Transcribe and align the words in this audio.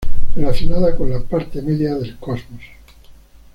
Relacionada 0.35 0.95
con 0.95 1.11
la 1.11 1.19
parte 1.21 1.61
media 1.61 1.93
del 1.93 2.17
cosmos. 2.17 2.63